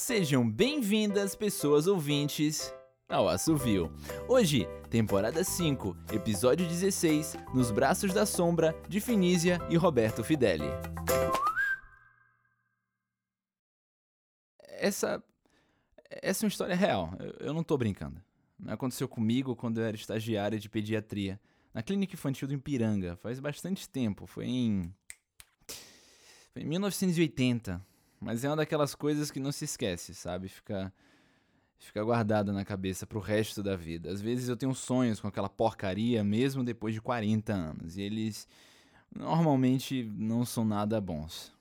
[0.00, 2.72] Sejam bem-vindas, pessoas ouvintes,
[3.08, 3.92] ao Assovio.
[4.28, 10.68] Hoje, temporada 5, episódio 16, Nos Braços da Sombra, de Finísia e Roberto Fideli.
[14.60, 15.20] Essa.
[16.08, 17.10] Essa é uma história real,
[17.40, 18.22] eu não tô brincando.
[18.68, 21.40] Aconteceu comigo quando eu era estagiária de pediatria,
[21.74, 24.94] na clínica infantil do Ipiranga, faz bastante tempo, foi em.
[26.52, 27.84] Foi em 1980.
[28.20, 30.48] Mas é uma daquelas coisas que não se esquece, sabe?
[30.48, 30.92] Fica,
[31.78, 34.10] fica guardada na cabeça pro resto da vida.
[34.10, 37.96] Às vezes eu tenho sonhos com aquela porcaria mesmo depois de 40 anos.
[37.96, 38.48] E eles
[39.14, 41.56] normalmente não são nada bons.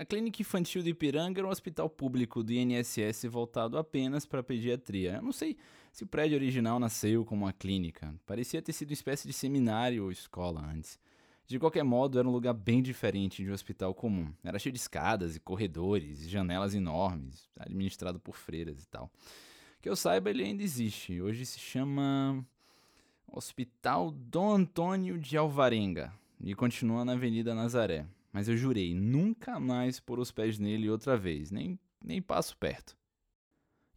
[0.00, 5.16] A Clínica Infantil de Ipiranga era um hospital público do INSS voltado apenas para pediatria.
[5.16, 5.58] Eu não sei
[5.92, 8.14] se o prédio original nasceu como uma clínica.
[8.24, 10.98] Parecia ter sido uma espécie de seminário ou escola antes.
[11.50, 14.32] De qualquer modo, era um lugar bem diferente de um hospital comum.
[14.44, 19.10] Era cheio de escadas e corredores, e janelas enormes, administrado por freiras e tal.
[19.82, 21.20] Que eu saiba, ele ainda existe.
[21.20, 22.46] Hoje se chama
[23.26, 28.06] Hospital Dom Antônio de Alvarenga e continua na Avenida Nazaré.
[28.32, 32.96] Mas eu jurei nunca mais pôr os pés nele outra vez, nem, nem passo perto.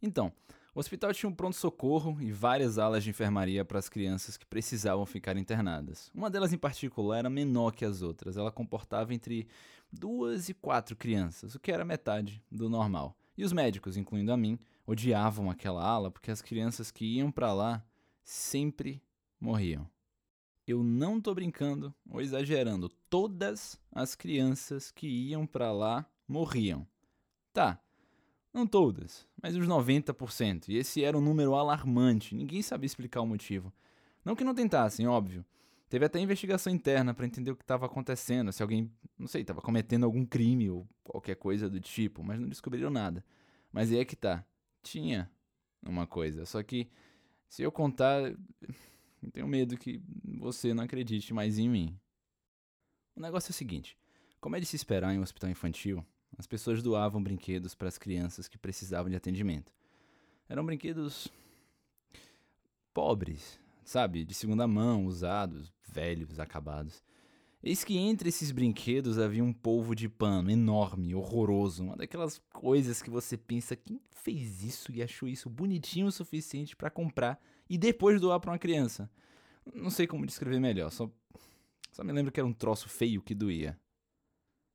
[0.02, 0.32] Então,
[0.74, 5.06] o hospital tinha um pronto-socorro e várias alas de enfermaria para as crianças que precisavam
[5.06, 6.10] ficar internadas.
[6.12, 9.46] Uma delas em particular era menor que as outras, ela comportava entre
[9.92, 13.16] duas e quatro crianças, o que era metade do normal.
[13.36, 17.52] E os médicos, incluindo a mim, odiavam aquela ala porque as crianças que iam para
[17.52, 17.84] lá
[18.24, 19.00] sempre
[19.40, 19.88] morriam.
[20.66, 26.86] Eu não tô brincando ou exagerando, todas as crianças que iam para lá morriam.
[27.52, 27.78] Tá,
[28.54, 30.68] não todas, mas uns 90%.
[30.68, 33.72] E esse era um número alarmante, ninguém sabia explicar o motivo.
[34.24, 35.44] Não que não tentassem, óbvio.
[35.88, 39.60] Teve até investigação interna para entender o que estava acontecendo, se alguém, não sei, estava
[39.60, 43.24] cometendo algum crime ou qualquer coisa do tipo, mas não descobriram nada.
[43.72, 44.44] Mas aí é que tá.
[44.82, 45.30] Tinha
[45.84, 46.88] uma coisa, só que
[47.48, 48.22] se eu contar,
[49.22, 51.98] eu tenho medo que você não acredite mais em mim.
[53.16, 53.96] O negócio é o seguinte:
[54.40, 56.04] como é de se esperar em um hospital infantil,
[56.38, 59.72] as pessoas doavam brinquedos para as crianças que precisavam de atendimento.
[60.48, 61.28] Eram brinquedos
[62.92, 64.24] pobres, sabe?
[64.24, 67.02] De segunda mão, usados, velhos, acabados.
[67.62, 73.00] Eis que entre esses brinquedos havia um polvo de pano enorme, horroroso, uma daquelas coisas
[73.00, 77.78] que você pensa quem fez isso e achou isso bonitinho o suficiente para comprar e
[77.78, 79.10] depois doar para uma criança.
[79.74, 81.10] Não sei como descrever melhor, só
[81.94, 83.78] só me lembro que era um troço feio que doía.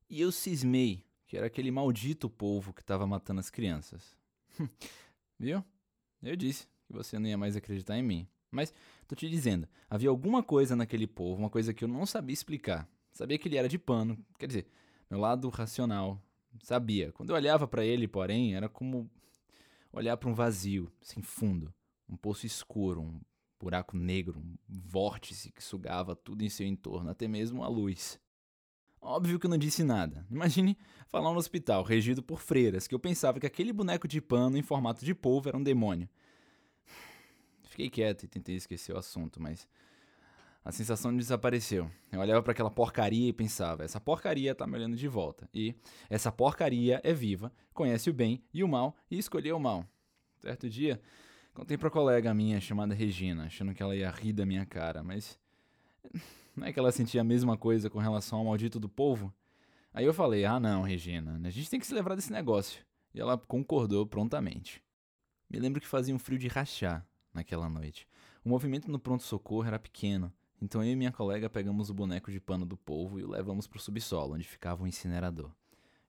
[0.08, 4.16] E eu cismei que era aquele maldito povo que estava matando as crianças.
[5.38, 5.64] Viu?
[6.20, 8.26] Eu disse que você não ia mais acreditar em mim.
[8.50, 8.74] Mas
[9.06, 12.90] tô te dizendo, havia alguma coisa naquele povo, uma coisa que eu não sabia explicar.
[13.12, 14.66] Sabia que ele era de pano, quer dizer,
[15.08, 16.20] meu lado racional
[16.64, 17.12] sabia.
[17.12, 19.08] Quando eu olhava para ele, porém, era como
[19.92, 21.72] olhar para um vazio, sem fundo,
[22.08, 23.20] um poço escuro, um
[23.56, 28.18] buraco negro, um vórtice que sugava tudo em seu entorno, até mesmo a luz.
[29.00, 30.26] Óbvio que eu não disse nada.
[30.30, 30.76] Imagine
[31.08, 34.62] falar no hospital, regido por freiras, que eu pensava que aquele boneco de pano em
[34.62, 36.08] formato de polvo era um demônio.
[37.64, 39.66] Fiquei quieto e tentei esquecer o assunto, mas
[40.62, 41.90] a sensação desapareceu.
[42.12, 45.48] Eu olhava para aquela porcaria e pensava: essa porcaria tá me olhando de volta.
[45.54, 45.74] E
[46.10, 49.86] essa porcaria é viva, conhece o bem e o mal e escolheu o mal.
[50.40, 51.00] Certo dia,
[51.54, 55.38] contei pra colega minha chamada Regina, achando que ela ia rir da minha cara, mas
[56.56, 59.32] não é que ela sentia a mesma coisa com relação ao maldito do povo?
[59.92, 62.84] Aí eu falei: Ah, não, Regina, a gente tem que se livrar desse negócio.
[63.14, 64.82] E ela concordou prontamente.
[65.48, 68.06] Me lembro que fazia um frio de rachar naquela noite.
[68.44, 72.40] O movimento no pronto-socorro era pequeno, então eu e minha colega pegamos o boneco de
[72.40, 75.50] pano do povo e o levamos para o subsolo, onde ficava o incinerador.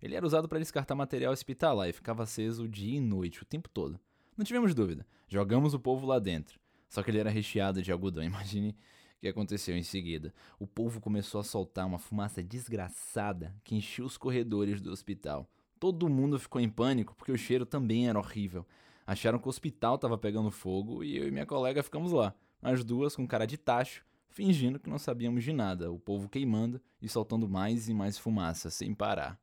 [0.01, 3.69] Ele era usado para descartar material hospitalar e ficava aceso dia e noite, o tempo
[3.69, 3.99] todo.
[4.35, 6.59] Não tivemos dúvida, jogamos o povo lá dentro.
[6.89, 8.75] Só que ele era recheado de algodão, imagine
[9.21, 10.33] que aconteceu em seguida?
[10.59, 15.47] O povo começou a soltar uma fumaça desgraçada que encheu os corredores do hospital.
[15.79, 18.65] Todo mundo ficou em pânico porque o cheiro também era horrível.
[19.05, 22.83] Acharam que o hospital estava pegando fogo e eu e minha colega ficamos lá, as
[22.83, 27.07] duas com cara de tacho, fingindo que não sabíamos de nada, o povo queimando e
[27.07, 29.39] soltando mais e mais fumaça sem parar.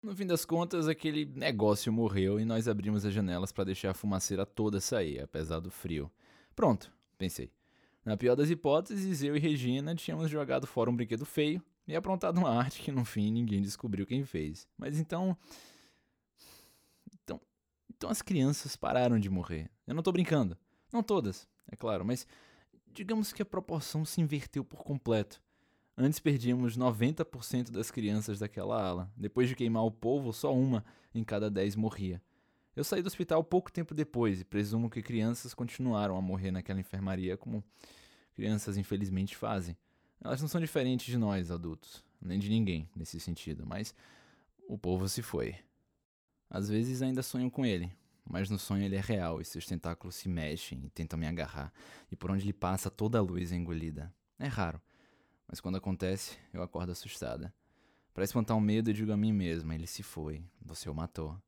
[0.00, 3.94] No fim das contas, aquele negócio morreu e nós abrimos as janelas para deixar a
[3.94, 6.10] fumaceira toda sair, apesar do frio.
[6.56, 7.52] Pronto, pensei.
[8.04, 12.38] Na pior das hipóteses, eu e Regina tínhamos jogado fora um brinquedo feio e aprontado
[12.38, 14.66] uma arte que no fim ninguém descobriu quem fez.
[14.76, 15.36] Mas então.
[17.14, 17.40] Então.
[17.88, 19.70] Então as crianças pararam de morrer.
[19.86, 20.58] Eu não tô brincando.
[20.92, 22.26] Não todas, é claro, mas
[22.92, 25.40] digamos que a proporção se inverteu por completo.
[25.96, 29.12] Antes perdíamos 90% das crianças daquela ala.
[29.16, 30.84] Depois de queimar o povo, só uma
[31.14, 32.20] em cada dez morria.
[32.74, 36.80] Eu saí do hospital pouco tempo depois e presumo que crianças continuaram a morrer naquela
[36.80, 37.62] enfermaria como
[38.34, 39.76] crianças infelizmente fazem.
[40.24, 43.94] Elas não são diferentes de nós, adultos, nem de ninguém nesse sentido, mas
[44.66, 45.54] o povo se foi.
[46.48, 47.92] Às vezes ainda sonho com ele,
[48.24, 51.72] mas no sonho ele é real e seus tentáculos se mexem e tentam me agarrar,
[52.10, 54.10] e por onde ele passa toda a luz é engolida.
[54.38, 54.80] É raro,
[55.46, 57.52] mas quando acontece, eu acordo assustada.
[58.14, 61.38] Para espantar o medo, eu digo a mim mesma: ele se foi, você o matou.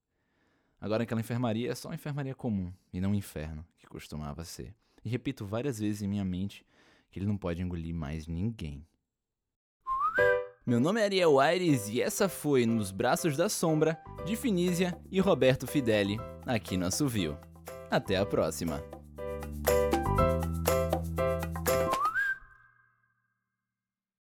[0.81, 4.75] Agora aquela enfermaria é só uma enfermaria comum, e não um inferno, que costumava ser.
[5.05, 6.65] E repito várias vezes em minha mente
[7.11, 8.87] que ele não pode engolir mais ninguém.
[10.67, 15.21] Meu nome é Ariel Aires e essa foi Nos Braços da Sombra, de Finísia e
[15.21, 17.38] Roberto Fideli, aqui no Assovio.
[17.91, 18.94] Até a próxima!